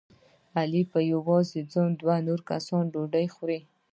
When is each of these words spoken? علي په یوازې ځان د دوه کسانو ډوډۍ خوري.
علي 0.57 0.83
په 0.91 0.99
یوازې 1.13 1.61
ځان 1.73 1.89
د 1.97 1.99
دوه 2.27 2.37
کسانو 2.49 2.91
ډوډۍ 2.93 3.27
خوري. 3.35 3.59